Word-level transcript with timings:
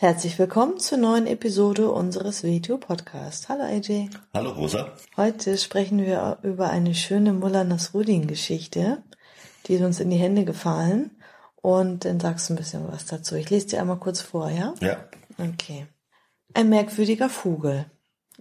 Herzlich 0.00 0.38
willkommen 0.38 0.78
zur 0.78 0.96
neuen 0.98 1.26
Episode 1.26 1.90
unseres 1.90 2.44
Video 2.44 2.78
Podcasts. 2.78 3.48
Hallo 3.48 3.64
AJ. 3.64 4.10
Hallo 4.32 4.50
Rosa. 4.50 4.92
Heute 5.16 5.58
sprechen 5.58 5.98
wir 5.98 6.38
über 6.44 6.70
eine 6.70 6.94
schöne 6.94 7.32
Mullah 7.32 7.64
Nasruddin 7.64 8.28
Geschichte, 8.28 9.02
die 9.66 9.74
ist 9.74 9.82
uns 9.82 9.98
in 9.98 10.10
die 10.10 10.16
Hände 10.16 10.44
gefallen 10.44 11.20
und 11.56 12.04
dann 12.04 12.20
sagst 12.20 12.48
du 12.48 12.54
ein 12.54 12.58
bisschen 12.58 12.86
was 12.86 13.06
dazu. 13.06 13.34
Ich 13.34 13.50
lese 13.50 13.66
dir 13.66 13.80
einmal 13.80 13.98
kurz 13.98 14.20
vor, 14.20 14.50
ja? 14.50 14.72
Ja. 14.80 14.98
Okay. 15.36 15.88
Ein 16.54 16.68
merkwürdiger 16.68 17.28
Vogel. 17.28 17.86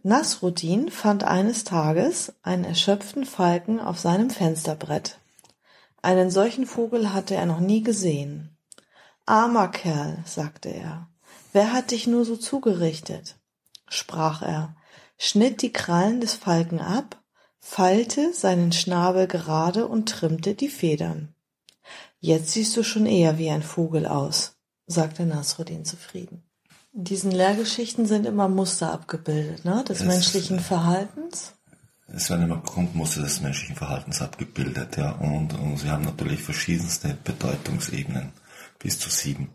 Nasruddin 0.04 0.92
fand 0.92 1.24
eines 1.24 1.64
Tages 1.64 2.34
einen 2.44 2.66
erschöpften 2.66 3.26
Falken 3.26 3.80
auf 3.80 3.98
seinem 3.98 4.30
Fensterbrett. 4.30 5.18
Einen 6.04 6.30
solchen 6.30 6.68
Vogel 6.68 7.14
hatte 7.14 7.34
er 7.34 7.48
noch 7.48 7.62
nie 7.62 7.82
gesehen. 7.82 8.56
Armer 9.26 9.70
Kerl, 9.70 10.20
sagte 10.24 10.70
er. 10.70 11.08
Wer 11.54 11.74
hat 11.74 11.92
dich 11.92 12.08
nur 12.08 12.26
so 12.26 12.36
zugerichtet? 12.36 13.36
sprach 13.90 14.42
er, 14.42 14.76
schnitt 15.18 15.62
die 15.62 15.72
Krallen 15.72 16.20
des 16.20 16.34
Falken 16.34 16.80
ab, 16.82 17.22
fallte 17.60 18.34
seinen 18.34 18.72
Schnabel 18.74 19.28
gerade 19.28 19.88
und 19.88 20.10
trimmte 20.10 20.56
die 20.56 20.68
Federn. 20.70 21.34
Jetzt 22.20 22.52
siehst 22.52 22.76
du 22.76 22.84
schon 22.84 23.06
eher 23.06 23.38
wie 23.38 23.50
ein 23.50 23.64
Vogel 23.64 24.06
aus, 24.06 24.58
sagte 24.88 25.26
Nasruddin 25.26 25.86
zufrieden. 25.86 26.44
In 26.94 27.06
diesen 27.06 27.32
Lehrgeschichten 27.32 28.06
sind 28.08 28.26
immer 28.26 28.50
Muster 28.50 28.92
abgebildet, 28.92 29.64
ne, 29.66 29.84
des 29.88 30.02
Es- 30.02 30.06
menschlichen 30.08 30.60
Verhaltens. 30.60 31.54
Es 32.08 32.30
werden 32.30 32.44
immer 32.46 32.62
Grundmuster 32.62 33.22
des 33.22 33.42
menschlichen 33.42 33.76
Verhaltens 33.76 34.22
abgebildet, 34.22 34.98
ja, 34.98 35.12
und, 35.12 35.54
und 35.54 35.78
sie 35.78 35.90
haben 35.90 36.06
natürlich 36.06 36.42
verschiedenste 36.42 37.18
Bedeutungsebenen, 37.24 38.32
bis 38.80 38.98
zu 39.00 39.10
sieben. 39.10 39.50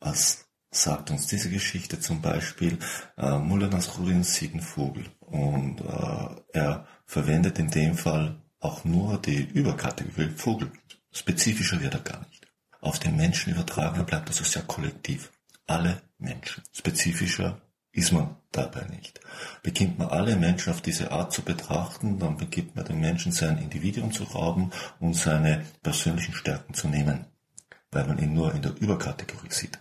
Was 0.00 0.44
sagt 0.70 1.10
uns 1.10 1.26
diese 1.26 1.50
Geschichte 1.50 2.00
zum 2.00 2.20
Beispiel? 2.20 2.78
Äh, 3.16 3.38
Mullah 3.38 3.68
Nasruddin 3.68 4.22
sieht 4.22 4.52
einen 4.52 4.62
Vogel 4.62 5.04
und 5.20 5.80
äh, 5.80 6.58
er 6.58 6.86
verwendet 7.06 7.58
in 7.58 7.70
dem 7.70 7.94
Fall 7.96 8.40
auch 8.60 8.84
nur 8.84 9.18
die 9.18 9.44
Überkategorie 9.44 10.30
Vogel. 10.30 10.70
Spezifischer 11.10 11.80
wird 11.80 11.94
er 11.94 12.00
gar 12.00 12.20
nicht. 12.26 12.46
Auf 12.80 12.98
den 12.98 13.16
Menschen 13.16 13.52
übertragen 13.52 14.04
bleibt 14.04 14.28
also 14.28 14.44
sehr 14.44 14.62
kollektiv. 14.62 15.32
Alle 15.66 16.02
Menschen. 16.18 16.62
Spezifischer 16.72 17.60
ist 17.92 18.12
man 18.12 18.36
dabei 18.52 18.84
nicht. 18.84 19.20
Beginnt 19.62 19.98
man 19.98 20.08
alle 20.08 20.36
Menschen 20.36 20.72
auf 20.72 20.80
diese 20.80 21.10
Art 21.10 21.32
zu 21.32 21.42
betrachten, 21.42 22.18
dann 22.18 22.36
beginnt 22.36 22.76
man 22.76 22.84
den 22.84 23.00
Menschen 23.00 23.32
sein 23.32 23.58
Individuum 23.58 24.12
zu 24.12 24.24
rauben 24.24 24.70
und 25.00 25.14
seine 25.14 25.64
persönlichen 25.82 26.34
Stärken 26.34 26.74
zu 26.74 26.88
nehmen, 26.88 27.26
weil 27.90 28.06
man 28.06 28.18
ihn 28.18 28.34
nur 28.34 28.54
in 28.54 28.62
der 28.62 28.76
Überkategorie 28.80 29.50
sieht. 29.50 29.78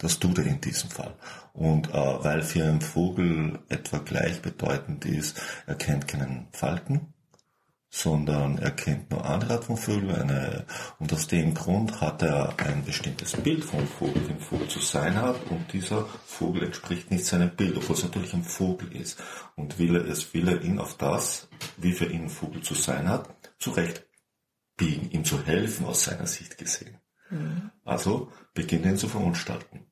Das 0.00 0.18
tut 0.18 0.38
er 0.38 0.46
in 0.46 0.62
diesem 0.62 0.88
Fall. 0.88 1.14
Und 1.52 1.90
äh, 1.90 1.92
weil 1.92 2.42
für 2.42 2.64
einen 2.64 2.80
Vogel 2.80 3.58
etwa 3.68 3.98
gleichbedeutend 3.98 5.04
ist, 5.04 5.40
er 5.66 5.74
kennt 5.74 6.08
keinen 6.08 6.48
Falken, 6.52 7.12
sondern 7.90 8.56
er 8.56 8.70
kennt 8.70 9.10
nur 9.10 9.26
andere 9.26 9.54
Art 9.54 9.64
von 9.64 9.76
Vögeln. 9.76 10.14
Eine, 10.14 10.64
und 10.98 11.12
aus 11.12 11.26
dem 11.26 11.52
Grund 11.52 12.00
hat 12.00 12.22
er 12.22 12.58
ein 12.60 12.82
bestimmtes 12.82 13.32
Bild 13.32 13.62
vom 13.62 13.86
Vogel, 13.86 14.26
wie 14.26 14.32
ein 14.32 14.40
Vogel 14.40 14.68
zu 14.68 14.78
sein 14.78 15.16
hat. 15.16 15.50
Und 15.50 15.70
dieser 15.70 16.06
Vogel 16.24 16.62
entspricht 16.62 17.10
nicht 17.10 17.26
seinem 17.26 17.54
Bild, 17.54 17.76
obwohl 17.76 17.96
es 17.96 18.02
natürlich 18.02 18.32
ein 18.32 18.44
Vogel 18.44 18.96
ist. 18.96 19.20
Und 19.54 19.78
will 19.78 19.96
er 19.96 20.06
es, 20.06 20.32
will 20.32 20.48
er 20.48 20.62
ihn 20.62 20.78
auf 20.78 20.96
das, 20.96 21.48
wie 21.76 21.92
für 21.92 22.06
ihn 22.06 22.22
ein 22.22 22.30
Vogel 22.30 22.62
zu 22.62 22.72
sein 22.72 23.06
hat, 23.06 23.28
zurecht 23.58 24.06
biegen, 24.78 25.10
ihm 25.10 25.26
zu 25.26 25.44
helfen 25.44 25.84
aus 25.84 26.04
seiner 26.04 26.26
Sicht 26.26 26.56
gesehen. 26.56 26.96
Also 27.84 28.32
beginnt 28.54 28.86
er 28.86 28.92
ihn 28.92 28.96
zu 28.96 29.08
verunstalten. 29.08 29.89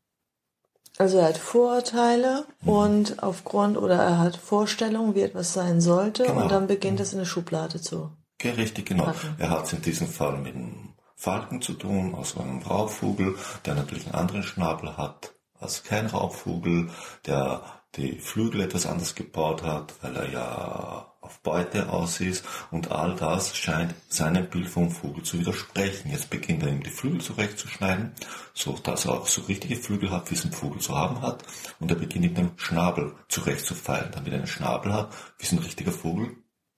Also 0.98 1.18
er 1.18 1.28
hat 1.28 1.38
Vorurteile 1.38 2.44
und 2.64 3.22
aufgrund 3.22 3.76
oder 3.78 3.94
er 3.96 4.18
hat 4.18 4.36
Vorstellungen, 4.36 5.14
wie 5.14 5.20
etwas 5.22 5.52
sein 5.52 5.80
sollte 5.80 6.24
Genau. 6.24 6.42
und 6.42 6.50
dann 6.50 6.66
beginnt 6.66 7.00
es 7.00 7.12
in 7.12 7.18
eine 7.20 7.26
Schublade 7.26 7.80
zu. 7.80 8.10
Okay, 8.40 8.50
richtig, 8.50 8.86
genau. 8.86 9.04
Falken. 9.04 9.36
Er 9.38 9.50
hat 9.50 9.66
es 9.66 9.72
in 9.72 9.82
diesem 9.82 10.08
Fall 10.08 10.38
mit 10.38 10.54
einem 10.54 10.94
Falken 11.14 11.62
zu 11.62 11.74
tun, 11.74 12.14
also 12.16 12.40
einem 12.40 12.60
Raubvogel, 12.62 13.36
der 13.64 13.74
natürlich 13.74 14.06
einen 14.06 14.14
anderen 14.14 14.42
Schnabel 14.42 14.96
hat 14.96 15.34
als 15.60 15.82
kein 15.82 16.06
Raubvogel, 16.06 16.90
der 17.26 17.62
die 17.96 18.18
Flügel 18.18 18.60
etwas 18.60 18.86
anders 18.86 19.14
gebaut 19.14 19.62
hat, 19.62 19.94
weil 20.02 20.14
er 20.16 20.30
ja 20.30 21.07
auf 21.28 21.40
Beute 21.40 21.90
aus 21.90 22.20
ist 22.20 22.42
und 22.70 22.90
all 22.90 23.14
das 23.14 23.54
scheint 23.54 23.94
seinem 24.08 24.48
Bild 24.48 24.66
vom 24.66 24.90
Vogel 24.90 25.22
zu 25.22 25.38
widersprechen. 25.38 26.10
Jetzt 26.10 26.30
beginnt 26.30 26.62
er 26.62 26.70
ihm 26.70 26.82
die 26.82 26.88
Flügel 26.88 27.20
zurechtzuschneiden, 27.20 28.12
so 28.54 28.78
dass 28.78 29.04
er 29.04 29.12
auch 29.12 29.26
so 29.26 29.42
richtige 29.42 29.76
Flügel 29.76 30.10
hat, 30.10 30.30
wie 30.30 30.34
es 30.36 30.46
ein 30.46 30.52
Vogel 30.52 30.80
zu 30.80 30.96
haben 30.96 31.20
hat 31.20 31.44
und 31.80 31.90
er 31.90 31.98
beginnt 31.98 32.24
ihm 32.24 32.34
den 32.34 32.50
Schnabel 32.56 33.14
zurechtzufeilen, 33.28 34.10
damit 34.10 34.32
er 34.32 34.38
einen 34.38 34.46
Schnabel 34.46 34.94
hat, 34.94 35.12
wie 35.38 35.44
es 35.44 35.52
ein 35.52 35.58
richtiger 35.58 35.92
Vogel 35.92 36.34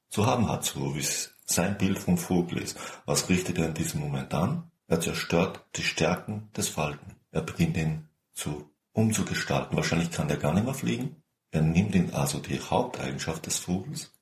zu 0.09 0.27
haben 0.27 0.49
hat, 0.49 0.65
so 0.65 0.97
wie 0.97 1.01
es 1.01 1.33
sein 1.47 1.79
Bild 1.79 2.01
vom 2.01 2.19
Vogel 2.19 2.59
ist. 2.59 2.77
Was 3.07 3.29
richtet 3.29 3.57
er 3.59 3.67
in 3.67 3.75
diesem 3.75 4.01
Moment 4.01 4.35
an? 4.35 4.73
Er 4.89 5.01
zerstört 5.01 5.65
die 5.77 5.85
Stärken 5.85 6.51
des 6.57 6.69
Falken. 6.69 7.15
Er 7.31 7.43
beginnt 7.43 7.77
ihn 7.77 8.09
zu 8.33 8.69
umzugestalten. 8.93 9.77
Wahrscheinlich 9.77 10.11
kann 10.11 10.27
der 10.27 10.39
gar 10.39 10.53
nicht 10.53 10.65
mehr 10.65 10.75
fliegen. 10.75 11.23
Er 11.53 11.63
nimmt 11.63 11.95
ihn 11.95 12.13
also 12.13 12.39
die 12.39 12.61
Haupteigenschaft 12.61 13.47
des 13.47 13.59
Vogels 13.59 14.13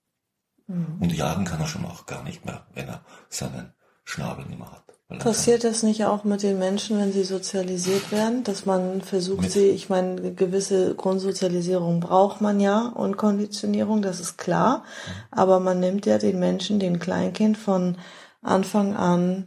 und 0.68 1.12
jagen 1.12 1.44
kann 1.44 1.60
er 1.60 1.66
schon 1.66 1.86
auch 1.86 2.06
gar 2.06 2.22
nicht 2.22 2.44
mehr, 2.44 2.66
wenn 2.74 2.88
er 2.88 3.00
seinen 3.28 3.72
Schnabel 4.04 4.44
nicht 4.44 4.58
mehr 4.58 4.70
hat. 4.70 4.84
Er 5.10 5.18
Passiert 5.18 5.64
das 5.64 5.82
nicht 5.82 6.04
auch 6.04 6.24
mit 6.24 6.42
den 6.42 6.58
Menschen, 6.58 6.98
wenn 6.98 7.14
sie 7.14 7.24
sozialisiert 7.24 8.12
werden, 8.12 8.44
dass 8.44 8.66
man 8.66 9.00
versucht, 9.00 9.50
sie, 9.50 9.68
ich 9.68 9.88
meine, 9.88 10.18
eine 10.18 10.34
gewisse 10.34 10.94
Grundsozialisierung 10.94 12.00
braucht 12.00 12.42
man 12.42 12.60
ja 12.60 12.88
und 12.88 13.16
Konditionierung, 13.16 14.02
das 14.02 14.20
ist 14.20 14.36
klar, 14.36 14.84
aber 15.30 15.60
man 15.60 15.80
nimmt 15.80 16.04
ja 16.04 16.18
den 16.18 16.38
Menschen, 16.38 16.78
den 16.78 16.98
Kleinkind 16.98 17.56
von 17.56 17.96
Anfang 18.42 18.94
an, 18.94 19.46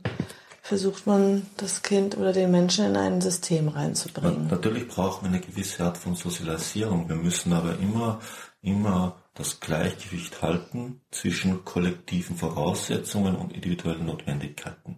versucht 0.63 1.05
man 1.05 1.45
das 1.57 1.83
Kind 1.83 2.17
oder 2.17 2.33
den 2.33 2.49
Menschen 2.49 2.85
in 2.85 2.95
ein 2.95 3.21
System 3.21 3.67
reinzubringen. 3.67 4.47
Natürlich 4.47 4.87
brauchen 4.87 5.25
wir 5.25 5.29
eine 5.29 5.41
gewisse 5.41 5.83
Art 5.83 5.97
von 5.97 6.15
Sozialisierung. 6.15 7.07
Wir 7.07 7.17
müssen 7.17 7.53
aber 7.53 7.77
immer, 7.77 8.19
immer 8.63 9.20
das 9.33 9.59
Gleichgewicht 9.59 10.41
halten 10.41 11.01
zwischen 11.11 11.63
kollektiven 11.63 12.35
Voraussetzungen 12.35 13.35
und 13.35 13.53
individuellen 13.53 14.05
Notwendigkeiten. 14.05 14.97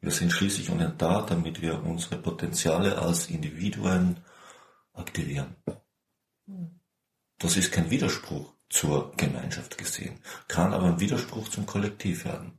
Wir 0.00 0.10
sind 0.10 0.32
schließlich 0.32 0.68
endlich 0.68 0.92
da, 0.98 1.22
damit 1.22 1.60
wir 1.60 1.82
unsere 1.82 2.18
Potenziale 2.18 2.98
als 2.98 3.28
Individuen 3.28 4.20
aktivieren. 4.92 5.56
Das 7.38 7.56
ist 7.56 7.72
kein 7.72 7.90
Widerspruch 7.90 8.52
zur 8.68 9.12
Gemeinschaft 9.16 9.76
gesehen, 9.76 10.20
kann 10.48 10.72
aber 10.72 10.86
ein 10.86 11.00
Widerspruch 11.00 11.48
zum 11.48 11.66
Kollektiv 11.66 12.24
werden. 12.24 12.58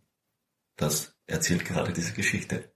Das 0.75 1.15
erzählt 1.25 1.65
gerade 1.65 1.93
diese 1.93 2.13
Geschichte. 2.13 2.73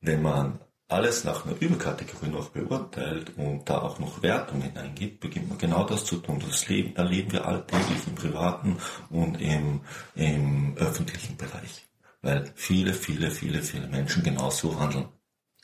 Wenn 0.00 0.22
man 0.22 0.60
alles 0.90 1.24
nach 1.24 1.46
einer 1.46 1.54
Überkategorie 1.60 2.30
noch 2.30 2.50
beurteilt 2.50 3.32
und 3.36 3.68
da 3.68 3.80
auch 3.80 3.98
noch 3.98 4.22
Wertung 4.22 4.60
hineingibt, 4.60 5.20
beginnt 5.20 5.48
man 5.48 5.58
genau 5.58 5.84
das 5.84 6.04
zu 6.04 6.16
tun. 6.16 6.42
Das 6.46 6.68
Leben 6.68 6.94
erleben 6.96 7.32
wir 7.32 7.46
alltäglich 7.46 8.06
im 8.06 8.14
privaten 8.14 8.76
und 9.08 9.40
im, 9.40 9.80
im 10.14 10.76
öffentlichen 10.76 11.36
Bereich. 11.36 11.86
Weil 12.22 12.50
viele, 12.54 12.92
viele, 12.92 13.30
viele, 13.30 13.62
viele 13.62 13.86
Menschen 13.86 14.22
genauso 14.22 14.78
handeln. 14.78 15.08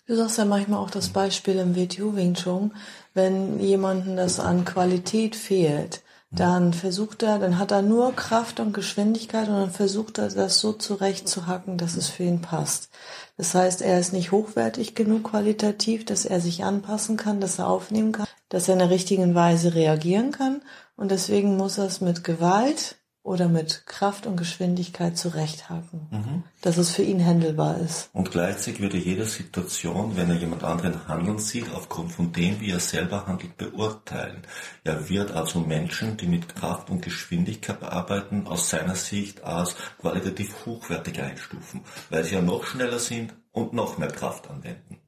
Du 0.06 0.14
sagst 0.14 0.38
ja 0.38 0.44
manchmal 0.44 0.78
auch 0.78 0.90
das 0.90 1.08
Beispiel 1.08 1.56
im 1.56 1.75
WTU 1.75 2.14
Wing 2.14 2.34
Chun, 2.34 2.72
wenn 3.12 3.58
jemandem 3.58 4.17
das 4.17 4.38
an 4.38 4.64
Qualität 4.64 5.34
fehlt, 5.34 6.02
dann 6.31 6.75
versucht 6.75 7.23
er, 7.23 7.38
dann 7.38 7.58
hat 7.58 7.70
er 7.70 7.82
nur 7.82 8.14
Kraft 8.14 8.58
und 8.58 8.73
Geschwindigkeit 8.73 9.49
und 9.49 9.55
dann 9.55 9.70
versucht 9.70 10.19
er 10.19 10.28
das 10.28 10.58
so 10.58 10.73
zurechtzuhacken, 10.73 11.78
dass 11.78 11.96
es 11.96 12.08
für 12.08 12.25
ihn 12.25 12.40
passt. 12.40 12.90
Das 13.37 13.55
heißt, 13.55 13.81
er 13.81 14.00
ist 14.00 14.12
nicht 14.12 14.32
hochwertig 14.32 14.94
genug 14.94 15.25
qualitativ, 15.31 16.05
dass 16.05 16.25
er 16.25 16.40
sich 16.40 16.64
anpassen 16.64 17.17
kann, 17.17 17.40
dass 17.40 17.58
er 17.58 17.69
aufnehmen 17.69 18.12
kann, 18.12 18.26
dass 18.49 18.69
er 18.69 18.75
in 18.75 18.81
der 18.81 18.90
richtigen 18.90 19.34
Weise 19.34 19.75
reagieren 19.75 20.32
kann 20.32 20.62
und 20.96 21.11
deswegen 21.11 21.56
muss 21.56 21.78
er 21.78 21.87
es 21.87 22.00
mit 22.00 22.25
Gewalt 22.25 22.96
oder 23.26 23.49
mit 23.49 23.87
Kraft 23.87 24.26
und 24.26 24.37
Geschwindigkeit 24.37 25.19
zurechthaken, 25.19 26.06
Mhm. 26.11 26.44
dass 26.61 26.76
es 26.76 26.90
für 26.90 27.02
ihn 27.02 27.19
händelbar 27.19 27.78
ist. 27.78 28.08
Und 28.12 28.31
gleichzeitig 28.31 28.81
würde 28.81 28.99
jede 28.99 29.25
Situation, 29.25 30.17
wenn 30.17 30.31
er 30.31 30.37
jemand 30.37 30.62
anderen 30.62 31.08
handeln 31.08 31.38
sieht, 31.40 31.75
aufgrund 31.75 32.12
von 32.12 32.32
dem, 32.32 32.61
wie 32.61 32.70
er 32.70 32.78
selber 32.78 33.26
handelt, 33.26 33.56
beurteilen. 33.56 34.43
Er 34.84 35.08
wird 35.08 35.32
also 35.32 35.58
Menschen, 35.58 36.17
die 36.17 36.28
mit 36.28 36.55
Kraft 36.55 36.88
und 36.88 37.02
Geschwindigkeit 37.02 37.82
arbeiten, 37.82 38.46
aus 38.46 38.70
seiner 38.70 38.94
Sicht 38.94 39.43
als 39.43 39.75
qualitativ 39.99 40.64
hochwertig 40.64 41.20
einstufen, 41.20 41.81
weil 42.11 42.22
sie 42.22 42.37
ja 42.37 42.43
noch 42.43 42.64
schneller 42.64 43.00
sind 43.00 43.34
und 43.50 43.72
noch 43.72 43.99
mehr 43.99 44.12
Kraft 44.12 44.49
anwenden. 44.49 44.99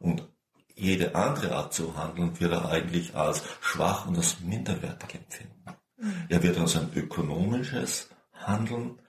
Und 0.00 0.26
jede 0.74 1.14
andere 1.14 1.54
Art 1.54 1.72
zu 1.72 1.96
handeln 1.96 2.40
wird 2.40 2.52
er 2.52 2.68
eigentlich 2.68 3.14
als 3.14 3.42
schwach 3.60 4.06
und 4.06 4.16
als 4.16 4.40
minderwertig 4.40 5.14
empfinden. 5.14 5.79
Er 6.28 6.42
wird 6.42 6.58
also 6.58 6.80
ein 6.80 6.90
ökonomisches 6.94 8.08
Handeln, 8.32 9.00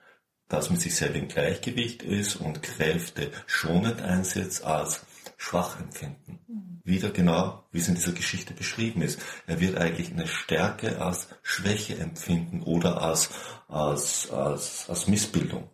das 0.48 0.70
mit 0.70 0.80
sich 0.80 0.94
selber 0.94 1.16
im 1.16 1.28
Gleichgewicht 1.28 2.02
ist 2.02 2.36
und 2.36 2.62
Kräfte 2.62 3.30
schonend 3.46 4.02
einsetzt, 4.02 4.64
als 4.64 5.00
schwach 5.36 5.80
empfinden. 5.80 6.80
Wieder 6.84 7.10
genau, 7.10 7.64
wie 7.70 7.78
es 7.78 7.88
in 7.88 7.94
dieser 7.94 8.12
Geschichte 8.12 8.54
beschrieben 8.54 9.02
ist. 9.02 9.20
Er 9.46 9.60
wird 9.60 9.78
eigentlich 9.78 10.10
eine 10.10 10.26
Stärke 10.26 11.00
als 11.00 11.28
Schwäche 11.42 11.96
empfinden 11.96 12.62
oder 12.62 13.00
als, 13.00 13.30
als, 13.68 14.30
als, 14.30 14.90
als 14.90 15.06
Missbildung. 15.06 15.70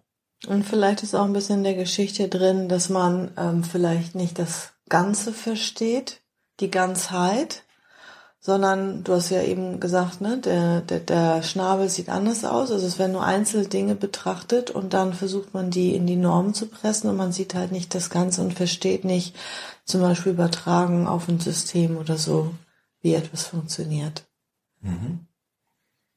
Und 0.47 0.65
vielleicht 0.65 1.03
ist 1.03 1.15
auch 1.15 1.25
ein 1.25 1.33
bisschen 1.33 1.59
in 1.59 1.65
der 1.65 1.75
Geschichte 1.75 2.29
drin, 2.29 2.69
dass 2.69 2.89
man 2.91 3.33
ähm, 3.37 3.65
vielleicht 3.65 4.15
nicht 4.15 4.39
das 4.39 4.73
Ganze 4.89 5.33
versteht, 5.33 6.23
die 6.61 6.71
Ganzheit, 6.71 7.65
sondern 8.41 9.03
du 9.03 9.15
hast 9.15 9.31
ja 9.31 9.43
eben 9.43 9.81
gesagt, 9.81 10.21
ne, 10.21 10.39
der, 10.39 10.81
der, 10.81 11.01
der 11.01 11.43
Schnabel 11.43 11.89
sieht 11.89 12.09
anders 12.09 12.45
aus. 12.45 12.71
Also 12.71 12.87
es 12.87 12.99
werden 12.99 13.13
nur 13.13 13.25
Einzeldinge 13.25 13.95
betrachtet 13.95 14.71
und 14.71 14.95
dann 14.95 15.13
versucht 15.13 15.55
man 15.55 15.71
die 15.71 15.95
in 15.95 16.07
die 16.07 16.17
Norm 16.17 16.55
zu 16.55 16.67
pressen 16.67 17.11
und 17.11 17.17
man 17.17 17.33
sieht 17.33 17.55
halt 17.55 17.73
nicht 17.73 17.95
das 17.95 18.11
Ganze 18.11 18.43
und 18.43 18.55
versteht 18.55 19.05
nicht 19.05 19.37
zum 19.85 20.03
Beispiel 20.03 20.33
übertragen 20.33 21.07
auf 21.07 21.29
ein 21.29 21.41
System 21.41 21.97
oder 21.97 22.17
so, 22.17 22.55
wie 23.01 23.15
etwas 23.15 23.45
funktioniert. 23.45 24.25
Mhm. 24.83 25.27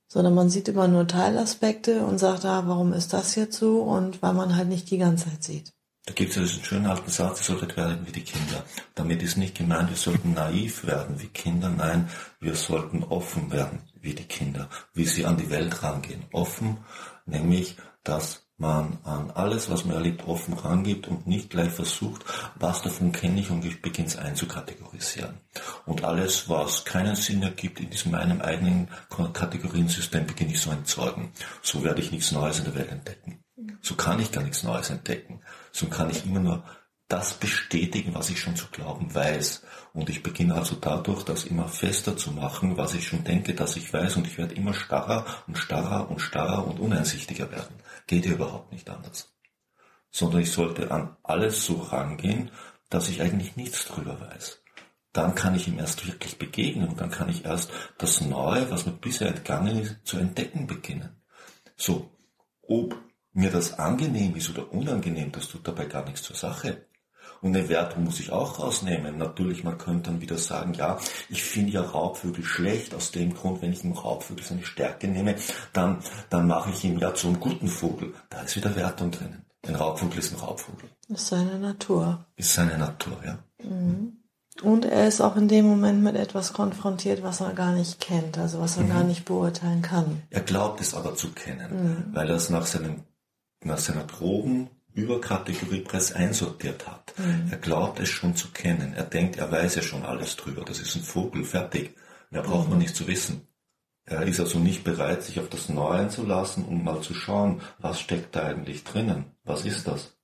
Sondern 0.07 0.35
man 0.35 0.49
sieht 0.49 0.67
immer 0.67 0.87
nur 0.87 1.07
Teilaspekte 1.07 2.05
und 2.05 2.19
sagt, 2.19 2.45
ah, 2.45 2.63
warum 2.67 2.93
ist 2.93 3.13
das 3.13 3.35
jetzt 3.35 3.57
so? 3.57 3.81
Und 3.81 4.21
weil 4.21 4.33
man 4.33 4.55
halt 4.55 4.67
nicht 4.67 4.91
die 4.91 4.97
Ganzheit 4.97 5.43
sieht. 5.43 5.73
Da 6.05 6.13
gibt 6.13 6.31
es 6.31 6.35
ja 6.35 6.41
diesen 6.41 6.63
schönen 6.63 6.87
alten 6.87 7.11
Satz, 7.11 7.41
ihr 7.41 7.55
solltet 7.55 7.77
werden 7.77 8.07
wie 8.07 8.11
die 8.11 8.23
Kinder. 8.23 8.63
Damit 8.95 9.21
ist 9.21 9.37
nicht 9.37 9.55
gemeint, 9.55 9.89
wir 9.89 9.97
sollten 9.97 10.33
naiv 10.33 10.85
werden 10.85 11.21
wie 11.21 11.27
Kinder. 11.27 11.69
Nein, 11.69 12.09
wir 12.39 12.55
sollten 12.55 13.03
offen 13.03 13.51
werden 13.51 13.83
wie 14.01 14.15
die 14.15 14.23
Kinder, 14.23 14.67
wie 14.93 15.05
sie 15.05 15.25
an 15.25 15.37
die 15.37 15.51
Welt 15.51 15.83
rangehen. 15.83 16.25
Offen, 16.31 16.77
nämlich, 17.27 17.77
dass 18.03 18.47
man 18.57 18.99
an 19.03 19.31
alles, 19.31 19.69
was 19.69 19.85
man 19.85 19.95
erlebt, 19.95 20.27
offen 20.27 20.53
rangibt 20.53 21.07
und 21.07 21.27
nicht 21.27 21.49
gleich 21.49 21.71
versucht, 21.71 22.23
was 22.55 22.81
davon 22.81 23.11
kenne 23.11 23.39
ich 23.39 23.49
und 23.49 23.65
ich 23.65 23.81
beginne 23.81 24.07
es 24.07 24.17
einzukategorisieren. 24.17 25.39
Und 25.85 26.03
alles, 26.03 26.47
was 26.47 26.85
keinen 26.85 27.15
Sinn 27.15 27.43
ergibt 27.43 27.79
in 27.79 27.89
diesem 27.89 28.11
meinem 28.11 28.41
eigenen 28.41 28.87
Kategoriensystem, 29.33 30.25
beginne 30.25 30.51
ich 30.51 30.61
so 30.61 30.71
entsorgen. 30.71 31.31
So 31.61 31.83
werde 31.83 32.01
ich 32.01 32.11
nichts 32.11 32.31
Neues 32.31 32.59
in 32.59 32.65
der 32.65 32.75
Welt 32.75 32.91
entdecken. 32.91 33.43
So 33.81 33.95
kann 33.95 34.19
ich 34.19 34.31
gar 34.31 34.43
nichts 34.43 34.63
Neues 34.63 34.89
entdecken. 34.89 35.40
So 35.71 35.87
kann 35.87 36.09
ich 36.09 36.25
immer 36.25 36.39
nur 36.39 36.63
das 37.07 37.33
bestätigen, 37.33 38.13
was 38.13 38.29
ich 38.29 38.39
schon 38.39 38.55
zu 38.55 38.67
glauben 38.67 39.13
weiß. 39.13 39.63
Und 39.93 40.09
ich 40.09 40.23
beginne 40.23 40.55
also 40.55 40.75
dadurch, 40.75 41.23
das 41.23 41.43
immer 41.43 41.67
fester 41.67 42.15
zu 42.15 42.31
machen, 42.31 42.77
was 42.77 42.93
ich 42.93 43.07
schon 43.07 43.25
denke, 43.25 43.53
dass 43.53 43.75
ich 43.75 43.91
weiß. 43.91 44.15
Und 44.15 44.27
ich 44.27 44.37
werde 44.37 44.55
immer 44.55 44.73
starrer 44.73 45.25
und 45.47 45.57
starrer 45.57 46.09
und 46.09 46.19
starrer 46.19 46.65
und 46.65 46.79
uneinsichtiger 46.79 47.51
werden. 47.51 47.75
Geht 48.07 48.25
ja 48.25 48.31
überhaupt 48.31 48.71
nicht 48.71 48.89
anders. 48.89 49.33
Sondern 50.09 50.41
ich 50.41 50.51
sollte 50.51 50.91
an 50.91 51.17
alles 51.23 51.65
so 51.65 51.81
rangehen, 51.81 52.49
dass 52.89 53.09
ich 53.09 53.21
eigentlich 53.21 53.57
nichts 53.57 53.85
drüber 53.85 54.19
weiß. 54.21 54.61
Dann 55.11 55.35
kann 55.35 55.55
ich 55.55 55.67
ihm 55.67 55.79
erst 55.79 56.07
wirklich 56.07 56.37
begegnen 56.37 56.87
und 56.87 57.01
dann 57.01 57.11
kann 57.11 57.27
ich 57.27 57.43
erst 57.43 57.71
das 57.97 58.21
Neue, 58.21 58.71
was 58.71 58.85
mir 58.85 58.93
bisher 58.93 59.27
entgangen 59.27 59.81
ist, 59.81 59.97
zu 60.05 60.17
entdecken 60.17 60.67
beginnen. 60.67 61.21
So, 61.75 62.09
ob 62.61 62.97
mir 63.33 63.51
das 63.51 63.79
angenehm 63.79 64.35
ist 64.35 64.49
oder 64.49 64.71
unangenehm, 64.71 65.31
das 65.31 65.47
tut 65.47 65.67
dabei 65.67 65.85
gar 65.85 66.03
nichts 66.05 66.23
zur 66.23 66.35
Sache. 66.35 66.85
Und 67.41 67.55
eine 67.55 67.69
Wertung 67.69 68.03
muss 68.03 68.19
ich 68.19 68.31
auch 68.31 68.59
rausnehmen. 68.59 69.17
Natürlich, 69.17 69.63
man 69.63 69.79
könnte 69.79 70.11
dann 70.11 70.21
wieder 70.21 70.37
sagen, 70.37 70.73
ja, 70.75 70.99
ich 71.27 71.41
finde 71.41 71.71
ja 71.71 71.81
Raubvögel 71.81 72.43
schlecht, 72.43 72.93
aus 72.93 73.09
dem 73.11 73.33
Grund, 73.33 73.63
wenn 73.63 73.73
ich 73.73 73.83
einem 73.83 73.93
Raubvögel 73.93 74.43
seine 74.43 74.63
Stärke 74.63 75.07
nehme, 75.07 75.35
dann, 75.73 75.99
dann 76.29 76.45
mache 76.45 76.69
ich 76.69 76.83
ihn 76.83 76.99
ja 76.99 77.15
zu 77.15 77.27
einem 77.27 77.39
guten 77.39 77.67
Vogel. 77.67 78.13
Da 78.29 78.41
ist 78.41 78.55
wieder 78.55 78.75
Wertung 78.75 79.09
drinnen. 79.09 79.43
Ein 79.67 79.75
Raubvogel 79.75 80.19
ist 80.19 80.33
ein 80.33 80.39
Raubvogel. 80.39 80.89
Ist 81.07 81.27
seine 81.27 81.57
Natur. 81.57 82.25
Ist 82.35 82.53
seine 82.53 82.77
Natur, 82.77 83.17
ja. 83.25 83.39
Und 84.61 84.85
er 84.85 85.07
ist 85.07 85.21
auch 85.21 85.35
in 85.35 85.47
dem 85.47 85.65
Moment 85.65 86.03
mit 86.03 86.15
etwas 86.15 86.53
konfrontiert, 86.53 87.23
was 87.23 87.41
er 87.41 87.53
gar 87.53 87.71
nicht 87.71 87.99
kennt, 87.99 88.37
also 88.37 88.59
was 88.59 88.77
er 88.77 88.83
Mhm. 88.83 88.89
gar 88.89 89.03
nicht 89.03 89.25
beurteilen 89.25 89.81
kann. 89.81 90.21
Er 90.29 90.41
glaubt 90.41 90.79
es 90.81 90.93
aber 90.93 91.15
zu 91.15 91.31
kennen, 91.31 92.11
weil 92.13 92.29
er 92.29 92.35
es 92.35 92.49
nach, 92.51 92.65
seinem, 92.67 93.03
nach 93.63 93.77
seiner 93.77 94.03
groben 94.03 94.69
Überkategorie 94.93 95.81
Press 95.81 96.11
einsortiert 96.11 96.87
hat. 96.87 97.13
Er 97.49 97.57
glaubt 97.57 97.99
es 97.99 98.09
schon 98.09 98.35
zu 98.35 98.49
kennen. 98.49 98.93
Er 98.93 99.03
denkt, 99.03 99.37
er 99.37 99.51
weiß 99.51 99.75
ja 99.75 99.81
schon 99.81 100.03
alles 100.03 100.35
drüber. 100.35 100.63
Das 100.65 100.79
ist 100.79 100.95
ein 100.95 101.03
Vogel, 101.03 101.43
fertig. 101.45 101.95
Mehr 102.29 102.41
braucht 102.41 102.69
man 102.69 102.79
nicht 102.79 102.95
zu 102.95 103.07
wissen. 103.07 103.47
Er 104.05 104.23
ist 104.23 104.39
also 104.39 104.59
nicht 104.59 104.83
bereit, 104.83 105.23
sich 105.23 105.39
auf 105.39 105.47
das 105.47 105.69
Neue 105.69 105.99
einzulassen, 105.99 106.65
um 106.65 106.83
mal 106.83 107.01
zu 107.01 107.13
schauen, 107.13 107.61
was 107.79 107.99
steckt 107.99 108.35
da 108.35 108.43
eigentlich 108.43 108.83
drinnen? 108.83 109.25
Was 109.43 109.63
ist 109.63 109.87
das? 109.87 110.17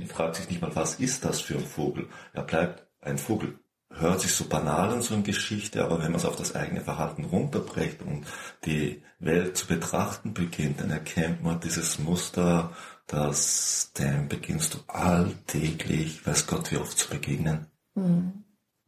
Er 0.00 0.06
fragt 0.06 0.36
sich 0.36 0.48
nicht 0.48 0.62
mal, 0.62 0.74
was 0.74 0.96
ist 0.96 1.24
das 1.24 1.40
für 1.40 1.54
ein 1.54 1.64
Vogel? 1.64 2.08
Er 2.32 2.42
bleibt 2.42 2.86
ein 3.00 3.18
Vogel. 3.18 3.58
Hört 3.94 4.20
sich 4.20 4.32
so 4.32 4.48
banal 4.48 4.90
an 4.90 5.02
so 5.02 5.14
eine 5.14 5.22
Geschichte, 5.22 5.84
aber 5.84 5.98
wenn 5.98 6.12
man 6.12 6.20
es 6.20 6.24
auf 6.24 6.36
das 6.36 6.54
eigene 6.54 6.80
Verhalten 6.80 7.24
runterbricht 7.24 8.02
und 8.02 8.26
die 8.64 9.02
Welt 9.18 9.56
zu 9.56 9.66
betrachten 9.66 10.34
beginnt, 10.34 10.80
dann 10.80 10.90
erkennt 10.90 11.42
man 11.42 11.60
dieses 11.60 11.98
Muster, 11.98 12.72
dass 13.06 13.92
dem 13.92 14.28
beginnst 14.28 14.74
du 14.74 14.78
alltäglich, 14.88 16.26
weiß 16.26 16.46
Gott 16.46 16.72
wie 16.72 16.78
oft 16.78 16.98
zu 16.98 17.08
begegnen. 17.10 17.66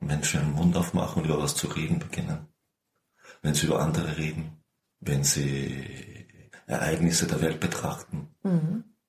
Menschen 0.01 0.41
den 0.41 0.53
Mund 0.53 0.77
aufmachen 0.77 1.23
und 1.23 1.29
über 1.29 1.43
was 1.43 1.55
zu 1.55 1.69
reden 1.69 1.99
beginnen. 1.99 2.49
Wenn 3.43 3.55
sie 3.55 3.67
über 3.67 3.81
andere 3.81 4.17
reden, 4.17 4.65
wenn 5.00 5.25
sie 5.25 6.05
Ereignisse 6.67 7.27
der 7.27 7.41
Welt 7.41 7.61
betrachten. 7.61 8.29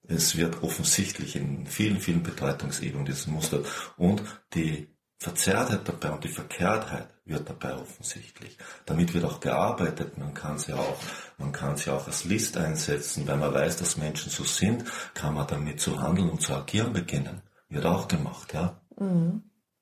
Es 0.08 0.38
wird 0.38 0.62
offensichtlich 0.62 1.36
in 1.36 1.66
vielen, 1.66 2.00
vielen 2.00 2.22
Bedeutungsebenen 2.22 3.06
dieses 3.06 3.28
Muster. 3.28 3.62
Und 3.98 4.22
die 4.54 4.95
Verzerrtheit 5.26 5.88
dabei 5.88 6.12
und 6.12 6.24
die 6.24 6.30
Verkehrtheit 6.30 7.08
wird 7.26 7.50
dabei 7.50 7.74
offensichtlich. 7.74 8.60
Damit 8.86 9.12
wird 9.16 9.26
auch 9.26 9.40
gearbeitet. 9.40 10.20
Man 10.20 10.36
kann 10.36 10.60
sie 10.60 10.74
auch, 10.74 11.00
man 11.40 11.52
kann 11.52 11.78
sie 11.78 11.90
auch 11.90 12.06
als 12.06 12.26
List 12.26 12.58
einsetzen. 12.58 13.26
Wenn 13.26 13.40
man 13.40 13.52
weiß, 13.52 13.78
dass 13.78 13.98
Menschen 13.98 14.30
so 14.30 14.44
sind, 14.44 14.86
kann 15.16 15.34
man 15.34 15.48
damit 15.48 15.82
zu 15.82 16.00
handeln 16.00 16.30
und 16.30 16.44
zu 16.44 16.54
agieren 16.54 16.94
beginnen. 16.94 17.42
Wird 17.70 17.88
auch 17.88 18.08
gemacht, 18.08 18.54
ja. 18.54 18.80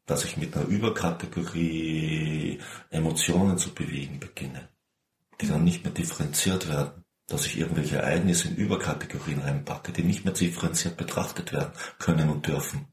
Dass 0.05 0.23
ich 0.23 0.37
mit 0.37 0.55
einer 0.55 0.65
Überkategorie 0.65 2.61
Emotionen 2.89 3.57
zu 3.57 3.73
bewegen 3.73 4.21
beginne, 4.21 4.69
die 5.41 5.47
dann 5.47 5.65
nicht 5.65 5.83
mehr 5.83 5.93
differenziert 5.93 6.69
werden. 6.69 7.03
Dass 7.27 7.45
ich 7.45 7.57
irgendwelche 7.59 7.97
Ereignisse 7.97 8.47
in 8.47 8.55
Überkategorien 8.55 9.41
reinpacke, 9.41 9.91
die 9.91 10.03
nicht 10.03 10.23
mehr 10.23 10.33
differenziert 10.33 10.95
betrachtet 10.95 11.51
werden 11.51 11.73
können 11.99 12.29
und 12.29 12.47
dürfen. 12.47 12.87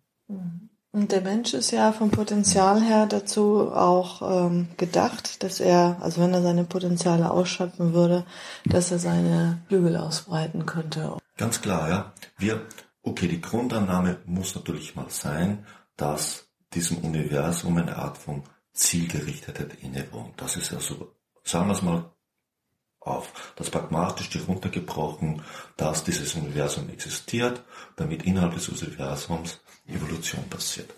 Und 0.92 1.12
der 1.12 1.20
Mensch 1.20 1.54
ist 1.54 1.70
ja 1.70 1.92
vom 1.92 2.10
Potenzial 2.10 2.82
her 2.82 3.06
dazu 3.06 3.70
auch 3.72 4.46
ähm, 4.48 4.68
gedacht, 4.76 5.42
dass 5.44 5.60
er, 5.60 5.96
also 6.00 6.20
wenn 6.20 6.34
er 6.34 6.42
seine 6.42 6.64
Potenziale 6.64 7.30
ausschöpfen 7.30 7.94
würde, 7.94 8.24
dass 8.64 8.90
er 8.90 8.98
seine 8.98 9.62
Flügel 9.68 9.96
ausbreiten 9.96 10.66
könnte. 10.66 11.16
Ganz 11.36 11.60
klar, 11.60 11.88
ja. 11.88 12.12
Wir, 12.38 12.66
okay, 13.02 13.28
die 13.28 13.40
Grundannahme 13.40 14.18
muss 14.26 14.56
natürlich 14.56 14.96
mal 14.96 15.08
sein, 15.08 15.64
dass 15.96 16.48
diesem 16.74 16.98
Universum 16.98 17.76
eine 17.76 17.96
Art 17.96 18.18
von 18.18 18.42
Zielgerichtetheit 18.72 19.74
innewohnt. 19.82 20.40
Das 20.40 20.56
ist 20.56 20.72
ja 20.72 20.80
so, 20.80 21.14
sagen 21.44 21.68
wir 21.68 21.74
es 21.74 21.82
mal 21.82 22.10
auf, 23.00 23.52
das 23.56 23.70
pragmatisch 23.70 24.30
runtergebrochen, 24.46 25.42
dass 25.76 26.04
dieses 26.04 26.34
Universum 26.34 26.88
existiert, 26.90 27.62
damit 27.96 28.24
innerhalb 28.24 28.54
des 28.54 28.68
Universums 28.68 29.60
Evolution 29.86 30.44
passiert. 30.48 30.90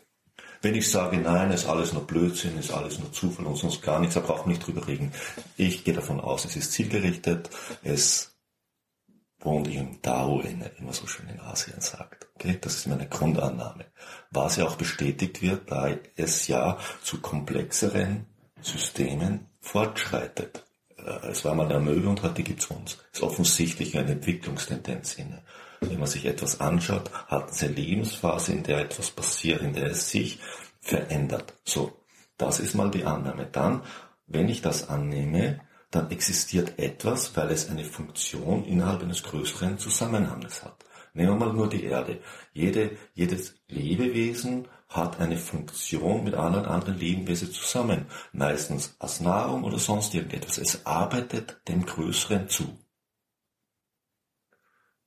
Wenn 0.60 0.74
ich 0.76 0.90
sage, 0.90 1.16
nein, 1.16 1.50
ist 1.50 1.66
alles 1.66 1.92
nur 1.92 2.06
Blödsinn, 2.06 2.58
ist 2.58 2.70
alles 2.70 2.98
nur 2.98 3.12
Zufall 3.12 3.46
und 3.46 3.56
sonst 3.56 3.82
gar 3.82 3.98
nichts, 3.98 4.14
da 4.14 4.20
brauchen 4.20 4.46
wir 4.46 4.54
nicht 4.54 4.66
drüber 4.66 4.86
reden. 4.86 5.12
Ich 5.56 5.82
gehe 5.82 5.94
davon 5.94 6.20
aus, 6.20 6.44
es 6.44 6.54
ist 6.54 6.72
zielgerichtet, 6.72 7.50
es 7.82 8.32
wohnt 9.40 9.66
im 9.66 9.98
inne, 10.04 10.70
wie 10.76 10.84
man 10.84 10.92
so 10.92 11.08
schön 11.08 11.28
in 11.28 11.40
Asien 11.40 11.80
sagt. 11.80 12.28
Okay? 12.36 12.58
Das 12.60 12.76
ist 12.76 12.86
meine 12.86 13.08
Grundannahme. 13.08 13.86
Was 14.30 14.56
ja 14.56 14.66
auch 14.66 14.76
bestätigt 14.76 15.42
wird, 15.42 15.70
da 15.70 15.96
es 16.14 16.46
ja 16.46 16.78
zu 17.02 17.20
komplexeren 17.20 18.26
Systemen 18.60 19.48
fortschreitet. 19.60 20.64
Äh, 21.06 21.28
es 21.28 21.44
war 21.44 21.54
mal 21.54 21.66
eine 21.66 21.80
Möwe 21.80 22.08
und 22.08 22.22
heute 22.22 22.42
gibt's 22.42 22.66
uns. 22.66 22.98
Ist 23.12 23.22
offensichtlich 23.22 23.96
eine 23.96 24.12
Entwicklungstendenz 24.12 25.14
inne. 25.14 25.42
Wenn 25.80 25.98
man 25.98 26.08
sich 26.08 26.26
etwas 26.26 26.60
anschaut, 26.60 27.10
hat 27.26 27.50
es 27.50 27.62
eine 27.62 27.72
Lebensphase, 27.72 28.52
in 28.52 28.62
der 28.62 28.78
etwas 28.78 29.10
passiert, 29.10 29.62
in 29.62 29.72
der 29.72 29.90
es 29.90 30.10
sich 30.10 30.38
verändert. 30.80 31.54
So, 31.64 31.92
das 32.38 32.60
ist 32.60 32.74
mal 32.74 32.90
die 32.90 33.04
Annahme. 33.04 33.48
Dann, 33.50 33.82
wenn 34.26 34.48
ich 34.48 34.62
das 34.62 34.88
annehme, 34.88 35.60
dann 35.90 36.10
existiert 36.10 36.78
etwas, 36.78 37.36
weil 37.36 37.50
es 37.50 37.68
eine 37.68 37.84
Funktion 37.84 38.64
innerhalb 38.64 39.02
eines 39.02 39.22
größeren 39.22 39.78
Zusammenhanges 39.78 40.64
hat. 40.64 40.84
Nehmen 41.14 41.38
wir 41.38 41.46
mal 41.46 41.52
nur 41.52 41.68
die 41.68 41.84
Erde. 41.84 42.20
Jede, 42.52 42.96
jedes 43.12 43.54
Lebewesen 43.68 44.68
hat 44.92 45.20
eine 45.20 45.36
Funktion 45.36 46.24
mit 46.24 46.34
allen 46.34 46.64
anderen 46.64 46.98
Lebewesen 46.98 47.52
zusammen. 47.52 48.06
Meistens 48.32 48.96
als 48.98 49.20
Nahrung 49.20 49.64
oder 49.64 49.78
sonst 49.78 50.14
irgendetwas. 50.14 50.58
Es 50.58 50.86
arbeitet 50.86 51.60
dem 51.68 51.84
Größeren 51.84 52.48
zu. 52.48 52.78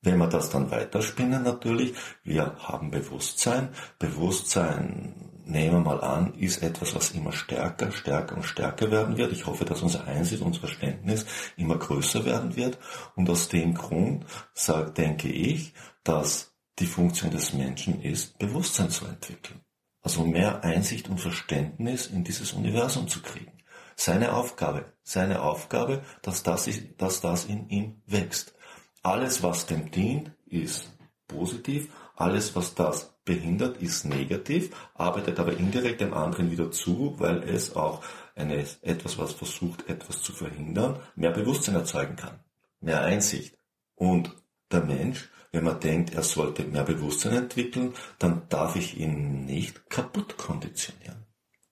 Wenn 0.02 0.18
wir 0.18 0.28
das 0.28 0.50
dann 0.50 0.70
weiterspinnen 0.70 1.42
natürlich, 1.42 1.94
wir 2.22 2.54
haben 2.58 2.90
Bewusstsein. 2.90 3.70
Bewusstsein 3.98 5.36
nehmen 5.44 5.72
wir 5.72 5.80
mal 5.80 6.00
an, 6.00 6.34
ist 6.34 6.62
etwas, 6.62 6.94
was 6.94 7.10
immer 7.12 7.32
stärker, 7.32 7.90
stärker 7.90 8.36
und 8.36 8.44
stärker 8.44 8.90
werden 8.90 9.16
wird. 9.16 9.32
Ich 9.32 9.46
hoffe, 9.46 9.64
dass 9.64 9.82
unser 9.82 10.06
Einsicht, 10.06 10.42
unser 10.42 10.60
Verständnis 10.60 11.26
immer 11.56 11.76
größer 11.76 12.24
werden 12.24 12.54
wird. 12.56 12.78
Und 13.14 13.28
aus 13.30 13.48
dem 13.48 13.74
Grund 13.74 14.26
sag, 14.54 14.94
denke 14.94 15.28
ich, 15.28 15.72
dass 16.04 16.54
die 16.78 16.86
Funktion 16.86 17.30
des 17.30 17.52
Menschen 17.52 18.02
ist, 18.02 18.38
Bewusstsein 18.38 18.90
zu 18.90 19.06
entwickeln. 19.06 19.65
Also 20.06 20.22
mehr 20.22 20.62
Einsicht 20.62 21.08
und 21.08 21.18
Verständnis 21.18 22.06
in 22.06 22.22
dieses 22.22 22.52
Universum 22.52 23.08
zu 23.08 23.22
kriegen. 23.22 23.50
Seine 23.96 24.34
Aufgabe, 24.34 24.92
seine 25.02 25.42
Aufgabe, 25.42 26.04
dass 26.22 26.44
das, 26.44 26.68
ist, 26.68 26.84
dass 26.98 27.20
das 27.20 27.46
in 27.46 27.68
ihm 27.70 28.02
wächst. 28.06 28.54
Alles, 29.02 29.42
was 29.42 29.66
dem 29.66 29.90
dient, 29.90 30.30
ist 30.46 30.96
positiv. 31.26 31.88
Alles, 32.14 32.54
was 32.54 32.76
das 32.76 33.16
behindert, 33.24 33.78
ist 33.78 34.04
negativ, 34.04 34.70
arbeitet 34.94 35.40
aber 35.40 35.56
indirekt 35.56 36.00
dem 36.00 36.14
anderen 36.14 36.52
wieder 36.52 36.70
zu, 36.70 37.16
weil 37.18 37.42
es 37.42 37.74
auch 37.74 38.04
eine, 38.36 38.64
etwas, 38.82 39.18
was 39.18 39.32
versucht, 39.32 39.88
etwas 39.88 40.22
zu 40.22 40.32
verhindern, 40.32 41.00
mehr 41.16 41.32
Bewusstsein 41.32 41.74
erzeugen 41.74 42.14
kann, 42.14 42.38
mehr 42.80 43.02
Einsicht. 43.02 43.58
Und 43.96 44.36
der 44.70 44.84
Mensch, 44.84 45.28
wenn 45.56 45.64
man 45.64 45.80
denkt, 45.80 46.12
er 46.12 46.22
sollte 46.22 46.64
mehr 46.64 46.84
Bewusstsein 46.84 47.32
entwickeln, 47.32 47.94
dann 48.18 48.42
darf 48.50 48.76
ich 48.76 48.98
ihn 48.98 49.46
nicht 49.46 49.88
kaputt 49.88 50.36
konditionieren. 50.36 51.24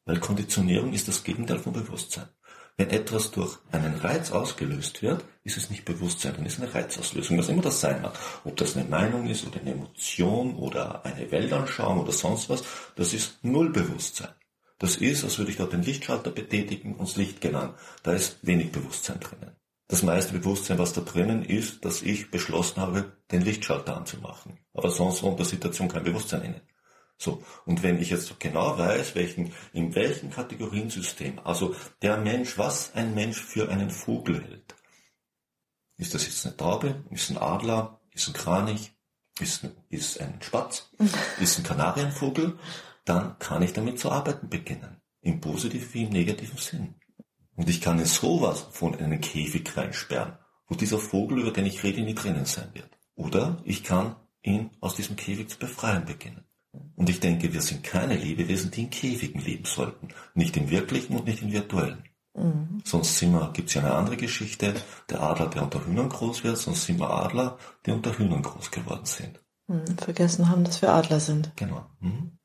Weil 0.07 0.21
Konditionierung 0.21 0.95
ist 0.95 1.07
das 1.07 1.23
Gegenteil 1.23 1.59
von 1.59 1.75
Bewusstsein. 1.75 2.29
Wenn 2.79 2.89
etwas 2.89 3.31
durch 3.31 3.59
einen 3.71 3.95
Reiz 3.97 4.33
ausgelöst 4.33 5.03
wird, 5.03 5.23
ist 5.45 5.59
es 5.59 5.69
nicht 5.69 5.85
Bewusstsein, 5.85 6.33
dann 6.35 6.47
ist 6.47 6.55
es 6.55 6.63
eine 6.63 6.75
Reizauslösung, 6.75 7.37
was 7.37 7.51
immer 7.51 7.61
das 7.61 7.83
sein 7.83 8.01
mag. 8.01 8.19
Ob 8.45 8.57
das 8.57 8.75
eine 8.75 8.89
Meinung 8.89 9.27
ist 9.27 9.47
oder 9.47 9.61
eine 9.61 9.73
Emotion 9.73 10.57
oder 10.57 11.05
eine 11.05 11.31
Weltanschauung 11.31 12.01
oder 12.01 12.13
sonst 12.13 12.49
was, 12.49 12.65
das 12.97 13.13
ist 13.13 13.45
null 13.45 13.71
Bewusstsein. 13.71 14.33
Das 14.79 14.97
ist, 14.97 15.25
als 15.25 15.37
würde 15.37 15.51
ich 15.51 15.59
dort 15.59 15.75
den 15.75 15.83
Lichtschalter 15.83 16.31
betätigen 16.31 16.95
und 16.95 17.07
das 17.09 17.17
Licht 17.17 17.43
genannt. 17.43 17.75
Da 18.03 18.15
ist 18.15 18.39
wenig 18.41 18.73
Bewusstsein 18.73 19.21
drinnen. 19.21 19.55
Das 19.89 20.03
meiste 20.03 20.33
Bewusstsein, 20.33 20.79
was 20.79 20.95
da 20.95 21.03
drinnen 21.03 21.45
ist, 21.45 21.85
dass 21.85 22.03
ich 22.03 22.31
beschlossen 22.31 22.81
habe, 22.81 23.19
den 23.31 23.43
Lichtschalter 23.43 23.97
anzumachen. 23.97 24.59
Aber 24.73 24.91
sonst 24.91 25.23
war 25.23 25.31
unter 25.31 25.45
Situation 25.45 25.89
kein 25.89 26.05
Bewusstsein 26.05 26.43
inne. 26.43 26.63
So. 27.19 27.43
Und 27.65 27.83
wenn 27.83 28.01
ich 28.01 28.11
jetzt 28.11 28.41
genau 28.41 28.79
weiß, 28.79 29.15
welchen, 29.15 29.53
in 29.73 29.95
welchem 29.95 30.31
Kategoriensystem, 30.31 31.39
also 31.45 31.75
der 32.03 32.17
Mensch, 32.17 32.59
was 32.59 32.95
ein 32.95 33.15
Mensch 33.15 33.41
für 33.41 33.69
einen 33.69 33.91
Vogel 33.91 34.43
hält. 34.43 34.75
Ist 35.97 36.15
das 36.15 36.27
jetzt 36.27 36.45
eine 36.45 36.57
Taube? 36.57 37.05
Ist 37.11 37.31
ein 37.31 37.39
Adler? 37.39 38.01
Ist 38.13 38.29
ein 38.29 38.35
Kranich? 38.35 38.93
Ist 39.39 39.65
ein, 39.65 39.77
ist 39.89 40.21
ein 40.21 40.41
Spatz? 40.41 40.91
Ist 41.41 41.59
ein 41.59 41.65
Kanarienvogel? 41.65 42.59
Dann 43.05 43.39
kann 43.39 43.63
ich 43.63 43.73
damit 43.73 43.99
zu 43.99 44.11
arbeiten 44.11 44.49
beginnen. 44.49 45.01
Im 45.21 45.41
positiven 45.41 45.93
wie 45.93 46.05
im 46.05 46.11
negativen 46.11 46.59
Sinn. 46.59 46.95
Und 47.57 47.69
ich 47.69 47.81
kann 47.81 47.99
in 47.99 48.07
sowas 48.07 48.67
von 48.71 48.95
einen 48.95 49.21
Käfig 49.21 49.77
reinsperren, 49.77 50.39
wo 50.67 50.75
dieser 50.75 50.99
Vogel, 50.99 51.41
über 51.41 51.53
den 51.53 51.67
ich 51.67 51.83
rede, 51.83 52.03
nie 52.03 52.15
drinnen 52.15 52.47
sein 52.47 52.71
wird. 52.73 52.91
Oder 53.15 53.63
ich 53.65 53.85
kann 53.85 54.17
ihn 54.43 54.71
aus 54.81 54.97
diesem 54.97 55.17
Käfig 55.17 55.49
zu 55.49 55.59
befreien 55.59 56.05
beginnen. 56.05 56.45
Und 56.97 57.09
ich 57.09 57.21
denke, 57.21 57.53
wir 57.53 57.63
sind 57.63 57.85
keine 57.85 58.17
Lebewesen, 58.17 58.71
die 58.71 58.83
in 58.83 58.91
Käfigen 58.91 59.41
leben 59.41 59.65
sollten. 59.65 60.09
Nicht 60.35 60.57
im 60.57 60.71
wirklichen 60.71 61.17
und 61.17 61.27
nicht 61.27 61.43
im 61.43 61.53
virtuellen. 61.53 62.03
Mhm. 62.35 62.83
Sonst 62.85 63.21
wir, 63.23 63.51
gibt's 63.53 63.75
ja 63.75 63.83
eine 63.83 63.95
andere 63.95 64.17
Geschichte, 64.17 64.75
der 65.09 65.23
Adler, 65.23 65.47
der 65.47 65.63
unter 65.63 65.87
Hühnern 65.87 66.09
groß 66.09 66.43
wird, 66.43 66.59
sonst 66.59 66.85
sind 66.85 66.99
wir 66.99 67.11
Adler, 67.11 67.59
die 67.87 67.93
unter 67.93 68.17
Hühnern 68.19 68.43
groß 68.43 68.71
geworden 68.71 69.05
sind. 69.05 69.41
Mhm. 69.69 69.99
Vergessen 69.99 70.49
haben, 70.49 70.65
dass 70.65 70.83
wir 70.83 70.93
Adler 70.93 71.21
sind. 71.21 71.53
Genau. 71.57 71.87
Mhm. 72.01 72.39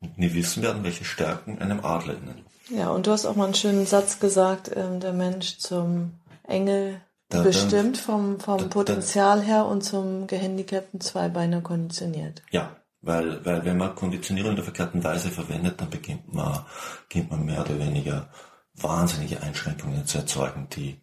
Und 0.00 0.18
nie 0.18 0.32
wissen 0.34 0.62
werden, 0.62 0.84
welche 0.84 1.04
Stärken 1.04 1.58
einem 1.58 1.84
Adler 1.84 2.16
innen. 2.16 2.44
Ja, 2.70 2.90
und 2.90 3.06
du 3.06 3.10
hast 3.10 3.26
auch 3.26 3.36
mal 3.36 3.46
einen 3.46 3.54
schönen 3.54 3.86
Satz 3.86 4.20
gesagt, 4.20 4.70
ähm, 4.74 5.00
der 5.00 5.12
Mensch 5.12 5.58
zum 5.58 6.12
Engel 6.44 7.00
da, 7.28 7.42
bestimmt 7.42 7.98
vom, 7.98 8.40
vom 8.40 8.58
da, 8.58 8.66
Potenzial 8.66 9.42
her 9.42 9.66
und 9.66 9.82
zum 9.82 10.26
gehandicapten 10.26 11.00
Zweibeiner 11.00 11.60
konditioniert. 11.60 12.42
Ja, 12.50 12.76
weil, 13.00 13.44
weil 13.44 13.64
wenn 13.64 13.76
man 13.76 13.94
Konditionierung 13.94 14.50
in 14.50 14.56
der 14.56 14.64
verkehrten 14.64 15.04
Weise 15.04 15.30
verwendet, 15.30 15.80
dann 15.80 15.90
beginnt 15.90 16.32
man, 16.32 16.64
beginnt 17.08 17.30
man 17.30 17.44
mehr 17.44 17.60
oder 17.60 17.78
weniger 17.78 18.30
wahnsinnige 18.74 19.42
Einschränkungen 19.42 20.06
zu 20.06 20.18
erzeugen, 20.18 20.68
die, 20.72 21.00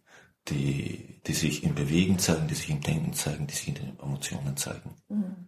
die, 0.48 1.22
die 1.25 1.34
sich 1.34 1.63
im 1.63 1.75
Bewegen 1.75 2.19
zeigen, 2.19 2.48
die 2.48 2.55
sich 2.55 2.69
im 2.69 2.81
Denken 2.81 3.13
zeigen, 3.13 3.48
die 3.48 3.53
sich 3.53 3.67
in 3.69 3.75
den 3.75 4.00
Emotionen 4.00 4.57
zeigen. 4.57 4.95
Mhm. 5.10 5.48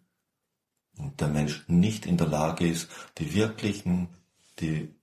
Und 0.97 1.21
der 1.21 1.27
Mensch 1.27 1.63
nicht 1.67 2.05
in 2.05 2.17
der 2.17 2.27
Lage 2.27 2.67
ist, 2.67 2.89
die 3.17 3.33
wirklichen, 3.33 4.09
die 4.59 4.96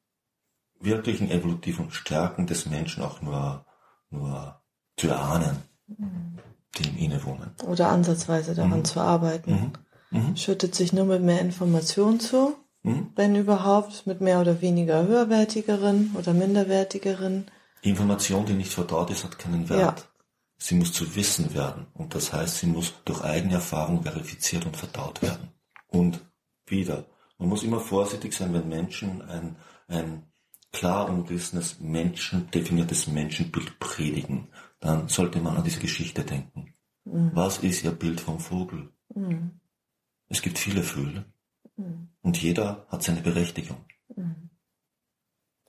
wirklichen 0.84 1.30
evolutiven 1.30 1.90
Stärken 1.90 2.46
des 2.46 2.66
Menschen 2.66 3.02
auch 3.02 3.20
nur, 3.22 3.64
nur 4.10 4.60
zu 4.96 5.08
erahnen, 5.08 5.58
mhm. 5.86 6.38
die 6.76 6.88
ihm 6.88 6.96
innewohnen. 6.98 7.52
Oder 7.66 7.88
ansatzweise 7.88 8.54
daran 8.54 8.78
mhm. 8.78 8.84
zu 8.84 9.00
arbeiten. 9.00 9.52
Mhm 9.52 9.72
mhm. 10.14 10.36
schüttet 10.36 10.74
sich 10.74 10.92
nur 10.92 11.04
mit 11.04 11.22
mehr 11.22 11.40
Informationen 11.40 12.20
zu, 12.20 12.56
mhm. 12.82 13.10
wenn 13.14 13.34
überhaupt, 13.36 14.06
mit 14.06 14.20
mehr 14.20 14.40
oder 14.40 14.60
weniger 14.60 15.06
höherwertigeren 15.06 16.14
oder 16.16 16.32
minderwertigeren. 16.32 17.50
Information, 17.82 18.46
die 18.46 18.54
nicht 18.54 18.72
verdaut 18.72 19.10
ist, 19.10 19.24
hat 19.24 19.38
keinen 19.38 19.68
Wert. 19.68 20.00
Ja. 20.00 20.06
Sie 20.56 20.76
muss 20.76 20.92
zu 20.92 21.14
Wissen 21.16 21.52
werden. 21.52 21.88
Und 21.92 22.14
das 22.14 22.32
heißt, 22.32 22.58
sie 22.58 22.66
muss 22.66 22.94
durch 23.04 23.22
eigene 23.22 23.54
Erfahrung 23.54 24.02
verifiziert 24.02 24.64
und 24.64 24.76
verdaut 24.76 25.20
werden. 25.20 25.52
Und 25.88 26.20
wieder, 26.66 27.04
man 27.38 27.48
muss 27.48 27.62
immer 27.62 27.80
vorsichtig 27.80 28.32
sein, 28.32 28.54
wenn 28.54 28.68
Menschen 28.68 29.20
ein, 29.22 29.56
ein 29.88 30.22
klar 30.74 31.08
umrissenes 31.08 31.80
Menschen, 31.80 32.50
definiertes 32.50 33.06
Menschenbild 33.06 33.78
predigen, 33.78 34.48
dann 34.80 35.08
sollte 35.08 35.40
man 35.40 35.56
an 35.56 35.64
diese 35.64 35.80
Geschichte 35.80 36.22
denken. 36.22 36.74
Mhm. 37.04 37.30
Was 37.32 37.58
ist 37.58 37.84
ihr 37.84 37.92
Bild 37.92 38.20
vom 38.20 38.38
Vogel? 38.38 38.90
Mhm. 39.14 39.60
Es 40.28 40.42
gibt 40.42 40.58
viele 40.58 40.82
Vögel 40.82 41.24
mhm. 41.76 42.08
und 42.20 42.42
jeder 42.42 42.86
hat 42.88 43.02
seine 43.02 43.22
Berechtigung. 43.22 43.84
Mhm. 44.14 44.50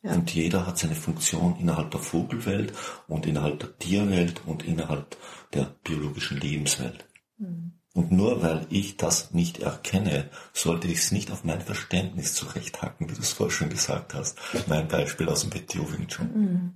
Ja. 0.02 0.14
Und 0.14 0.34
jeder 0.34 0.68
hat 0.68 0.78
seine 0.78 0.96
Funktion 0.96 1.58
innerhalb 1.60 1.92
der 1.92 2.00
Vogelwelt 2.00 2.74
und 3.08 3.26
innerhalb 3.26 3.60
der 3.60 3.78
Tierwelt 3.78 4.42
und 4.46 4.64
innerhalb 4.64 5.18
der 5.54 5.76
biologischen 5.84 6.40
Lebenswelt. 6.40 7.08
Mhm. 7.38 7.74
Und 7.96 8.12
nur 8.12 8.44
weil 8.44 8.68
ich 8.70 8.98
das 8.98 9.34
nicht 9.34 9.60
erkenne, 9.60 10.30
sollte 10.52 10.88
ich 10.88 11.00
es 11.00 11.12
nicht 11.14 11.32
auf 11.32 11.46
mein 11.46 11.62
Verständnis 11.62 12.34
zurechthacken, 12.34 13.10
wie 13.10 13.14
du 13.14 13.22
es 13.22 13.32
vorher 13.32 13.56
schon 13.56 13.70
gesagt 13.70 14.14
hast. 14.14 14.38
Mein 14.68 14.90
Beispiel 14.90 15.30
aus 15.30 15.42
dem 15.42 15.50
Petio 15.50 15.90
Wing 15.92 16.08
Chun. 16.08 16.30
Mhm. 16.36 16.74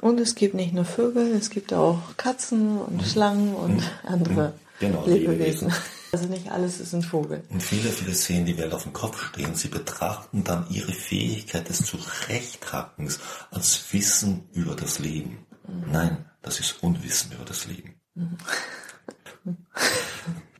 Und 0.00 0.18
es 0.18 0.34
gibt 0.34 0.54
nicht 0.54 0.74
nur 0.74 0.84
Vögel, 0.84 1.30
es 1.32 1.48
gibt 1.48 1.72
auch 1.72 2.00
Katzen 2.16 2.78
und 2.78 2.96
mhm. 2.96 3.04
Schlangen 3.04 3.54
und 3.54 3.76
mhm. 3.76 3.82
andere 4.02 4.52
genau, 4.80 5.06
Lebewesen. 5.06 5.68
Lebewesen. 5.68 5.72
Also 6.12 6.26
nicht 6.26 6.50
alles 6.50 6.80
ist 6.80 6.92
ein 6.92 7.02
Vogel. 7.02 7.44
Und 7.50 7.62
viele, 7.62 7.88
viele 7.88 8.14
sehen 8.14 8.44
die 8.44 8.58
Welt 8.58 8.74
auf 8.74 8.82
dem 8.82 8.92
Kopf 8.92 9.28
stehen. 9.28 9.54
Sie 9.54 9.68
betrachten 9.68 10.42
dann 10.42 10.66
ihre 10.68 10.92
Fähigkeit 10.92 11.68
des 11.68 11.84
Zurechthackens 11.84 13.20
als 13.52 13.92
Wissen 13.92 14.48
über 14.50 14.74
das 14.74 14.98
Leben. 14.98 15.46
Mhm. 15.68 15.92
Nein, 15.92 16.24
das 16.42 16.58
ist 16.58 16.82
Unwissen 16.82 17.30
über 17.30 17.44
das 17.44 17.66
Leben. 17.66 17.94
Mhm. 19.44 19.56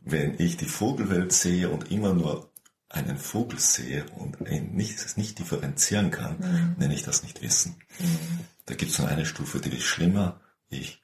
Wenn 0.02 0.40
ich 0.40 0.56
die 0.56 0.66
Vogelwelt 0.66 1.32
sehe 1.32 1.68
und 1.68 1.90
immer 1.90 2.14
nur 2.14 2.50
einen 2.88 3.18
Vogel 3.18 3.58
sehe 3.58 4.04
und 4.18 4.40
nicht, 4.40 5.16
nicht 5.16 5.38
differenzieren 5.38 6.10
kann, 6.10 6.38
mhm. 6.38 6.74
nenne 6.78 6.94
ich 6.94 7.02
das 7.02 7.22
nicht 7.22 7.42
Wissen. 7.42 7.76
Mhm. 7.98 8.40
Da 8.66 8.74
gibt 8.74 8.92
es 8.92 8.98
noch 8.98 9.08
eine 9.08 9.26
Stufe, 9.26 9.60
die 9.60 9.76
ist 9.76 9.84
schlimmer. 9.84 10.40
Ich 10.68 11.02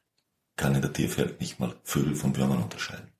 kann 0.57 0.75
in 0.75 0.83
der 0.83 0.93
Tierwelt 0.93 1.41
nicht 1.41 1.61
mal 1.61 1.75
Vögel 1.85 2.15
von 2.17 2.37
Würmern 2.37 2.63
unterscheiden. 2.63 3.13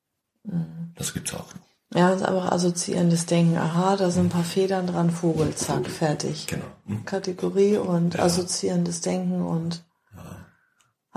Mhm. 0.43 0.93
Das 0.95 1.13
gibt's 1.13 1.33
auch. 1.33 1.47
Ja, 1.93 2.09
das 2.09 2.21
ist 2.21 2.27
einfach 2.27 2.51
assoziierendes 2.51 3.25
Denken. 3.25 3.57
Aha, 3.57 3.95
da 3.95 4.11
sind 4.11 4.25
ein 4.25 4.29
paar 4.29 4.43
Federn 4.43 4.87
dran, 4.87 5.09
Vogel, 5.09 5.55
zack, 5.55 5.87
fertig. 5.87 6.47
Genau. 6.47 6.65
Mhm. 6.85 7.05
Kategorie 7.05 7.77
und 7.77 8.15
ja. 8.15 8.23
assoziierendes 8.23 9.01
Denken 9.01 9.41
und. 9.41 9.85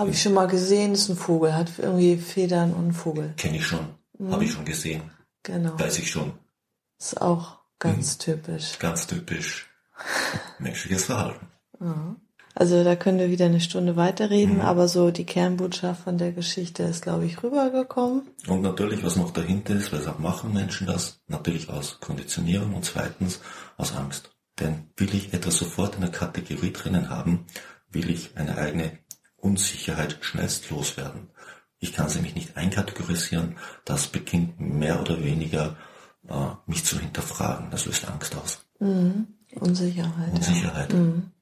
Habe 0.00 0.12
ich 0.12 0.22
schon 0.22 0.32
mal 0.32 0.46
gesehen, 0.46 0.92
ist 0.92 1.10
ein 1.10 1.16
Vogel, 1.16 1.54
hat 1.54 1.72
irgendwie 1.76 2.16
Federn 2.16 2.72
und 2.72 2.84
einen 2.84 2.92
Vogel. 2.94 3.34
Kenne 3.36 3.58
ich 3.58 3.66
schon, 3.66 3.86
mhm. 4.18 4.32
habe 4.32 4.44
ich 4.44 4.52
schon 4.52 4.64
gesehen. 4.64 5.02
Genau. 5.42 5.78
Weiß 5.78 5.98
ich 5.98 6.10
schon. 6.10 6.32
Ist 6.98 7.20
auch 7.20 7.58
ganz 7.78 8.16
mhm. 8.16 8.22
typisch. 8.22 8.78
Ganz 8.78 9.06
typisch. 9.06 9.66
Menschliches 10.58 11.04
Verhalten. 11.04 11.48
Also 12.54 12.82
da 12.82 12.96
können 12.96 13.18
wir 13.18 13.30
wieder 13.30 13.44
eine 13.44 13.60
Stunde 13.60 13.96
weiterreden, 13.96 14.54
mhm. 14.54 14.60
aber 14.62 14.88
so 14.88 15.10
die 15.10 15.26
Kernbotschaft 15.26 16.04
von 16.04 16.16
der 16.16 16.32
Geschichte 16.32 16.82
ist, 16.82 17.02
glaube 17.02 17.26
ich, 17.26 17.42
rübergekommen. 17.42 18.22
Und 18.48 18.62
natürlich, 18.62 19.04
was 19.04 19.16
noch 19.16 19.32
dahinter 19.32 19.74
ist, 19.74 19.92
weshalb 19.92 20.18
machen 20.18 20.54
Menschen 20.54 20.86
das? 20.86 21.20
Natürlich 21.26 21.68
aus 21.68 22.00
Konditionierung 22.00 22.72
und 22.72 22.86
zweitens 22.86 23.40
aus 23.76 23.94
Angst. 23.94 24.34
Denn 24.58 24.90
will 24.96 25.14
ich 25.14 25.34
etwas 25.34 25.58
sofort 25.58 25.96
in 25.96 26.00
der 26.00 26.10
Kategorie 26.10 26.72
drinnen 26.72 27.10
haben, 27.10 27.44
will 27.90 28.08
ich 28.08 28.38
eine 28.38 28.56
eigene 28.56 28.98
Unsicherheit 29.40 30.18
schnellst 30.20 30.70
loswerden. 30.70 31.30
Ich 31.78 31.92
kann 31.92 32.08
sie 32.08 32.20
mich 32.20 32.34
nicht 32.34 32.56
einkategorisieren, 32.56 33.56
das 33.84 34.06
beginnt 34.06 34.60
mehr 34.60 35.00
oder 35.00 35.22
weniger 35.22 35.76
äh, 36.28 36.50
mich 36.66 36.84
zu 36.84 36.98
hinterfragen. 36.98 37.70
Das 37.70 37.86
löst 37.86 38.06
Angst 38.06 38.36
aus. 38.36 38.66
Mhm. 38.78 39.28
Unsicherheit. 39.54 40.32
Unsicherheit. 40.32 40.92
Ja. 40.92 40.98
Mhm. 40.98 41.32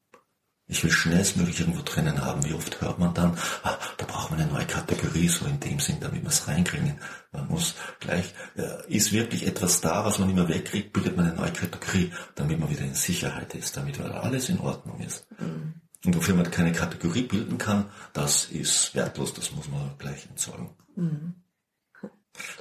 Ich 0.71 0.85
will 0.85 0.91
schnellstmöglich 0.91 1.61
irgendwo 1.61 1.81
drinnen 1.83 2.23
haben. 2.23 2.45
Wie 2.45 2.53
oft 2.53 2.79
hört 2.83 2.99
man 2.99 3.15
dann, 3.15 3.39
ah, 3.63 3.79
da 3.97 4.05
braucht 4.05 4.31
man 4.31 4.41
eine 4.41 4.53
neue 4.53 4.67
Kategorie, 4.67 5.27
so 5.27 5.47
in 5.47 5.59
dem 5.61 5.81
Sinn, 5.81 5.97
damit 5.99 6.23
wir 6.23 6.29
es 6.29 6.47
reinkriegen. 6.47 6.99
Man 7.33 7.49
muss 7.49 7.75
gleich, 8.01 8.35
äh, 8.55 8.95
ist 8.95 9.13
wirklich 9.13 9.47
etwas 9.47 9.81
da, 9.81 10.05
was 10.05 10.19
man 10.19 10.29
immer 10.29 10.47
wegkriegt, 10.47 10.93
bildet 10.93 11.17
man 11.17 11.27
eine 11.27 11.37
neue 11.37 11.53
Kategorie, 11.53 12.13
damit 12.35 12.61
man 12.61 12.69
wieder 12.69 12.83
in 12.83 12.95
Sicherheit 12.95 13.55
ist, 13.55 13.79
damit 13.79 13.99
alles 13.99 14.51
in 14.51 14.61
Ordnung 14.61 15.01
ist. 15.01 15.27
Mhm. 15.41 15.78
Und 16.05 16.17
wofür 16.17 16.35
man 16.35 16.51
keine 16.51 16.73
Kategorie 16.73 17.23
bilden 17.23 17.59
kann, 17.59 17.87
das 18.13 18.47
ist 18.47 18.95
wertlos, 18.95 19.35
das 19.35 19.53
muss 19.53 19.69
man 19.69 19.91
gleich 19.99 20.27
entsorgen. 20.27 20.71
Mhm. 20.95 21.35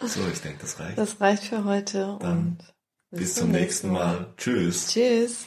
So, 0.01 0.27
ich 0.32 0.41
denke, 0.41 0.60
das 0.62 0.79
reicht. 0.79 0.98
Das 0.98 1.22
reicht 1.22 1.44
für 1.44 1.63
heute 1.63 2.17
Dann 2.20 2.38
und 2.38 2.58
bis, 3.12 3.20
bis 3.20 3.36
zum 3.36 3.51
nächsten 3.51 3.91
Mal. 3.91 4.15
Mal. 4.15 4.34
Tschüss. 4.38 4.88
Tschüss. 4.88 5.46